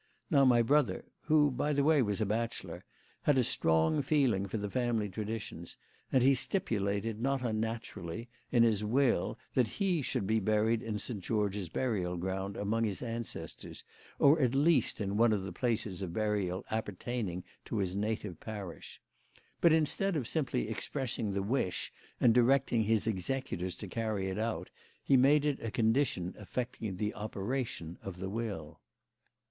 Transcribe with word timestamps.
Now, 0.31 0.45
my 0.45 0.63
brother 0.63 1.05
who, 1.25 1.51
by 1.51 1.73
the 1.73 1.83
way, 1.83 2.01
was 2.01 2.19
a 2.21 2.25
bachelor 2.25 2.83
had 3.21 3.37
a 3.37 3.43
strong 3.43 4.01
feeling 4.01 4.47
for 4.47 4.57
the 4.57 4.67
family 4.67 5.07
traditions, 5.09 5.77
and 6.11 6.23
he 6.23 6.33
stipulated, 6.33 7.21
not 7.21 7.43
unnaturally, 7.43 8.27
in 8.51 8.63
his 8.63 8.83
will 8.83 9.37
that 9.53 9.67
he 9.79 10.01
should 10.01 10.25
be 10.25 10.39
buried 10.39 10.81
in 10.81 10.97
St. 10.97 11.19
George's 11.19 11.69
burial 11.69 12.17
ground 12.17 12.57
among 12.57 12.83
his 12.83 13.03
ancestors, 13.03 13.83
or, 14.17 14.39
at 14.41 14.55
least, 14.55 14.99
in 15.01 15.17
one 15.17 15.31
of 15.31 15.43
the 15.43 15.51
places 15.53 16.01
of 16.01 16.13
burial 16.13 16.65
appertaining 16.71 17.43
to 17.65 17.77
his 17.77 17.95
native 17.95 18.39
parish. 18.39 18.99
But 19.61 19.71
instead 19.71 20.15
of 20.15 20.27
simply 20.27 20.67
expressing 20.67 21.31
the 21.33 21.43
wish 21.43 21.93
and 22.19 22.33
directing 22.33 22.85
his 22.85 23.05
executors 23.05 23.75
to 23.75 23.87
carry 23.87 24.29
it 24.29 24.39
out, 24.39 24.71
he 25.03 25.15
made 25.15 25.45
it 25.45 25.59
a 25.61 25.69
condition 25.69 26.33
affecting 26.39 26.95
the 26.97 27.13
operation 27.13 27.99
of 28.01 28.17
the 28.17 28.31
will." 28.31 28.79